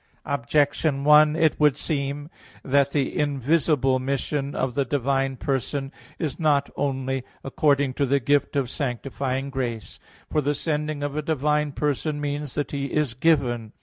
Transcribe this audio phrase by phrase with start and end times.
[0.25, 2.31] Objection 1: It would seem
[2.63, 8.55] that the invisible mission of the divine person is not only according to the gift
[8.55, 9.99] of sanctifying grace.
[10.31, 13.73] For the sending of a divine person means that He is given.